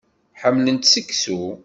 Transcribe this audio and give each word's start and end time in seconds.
Ḥemmlent 0.41 0.89
seksu. 0.93 1.41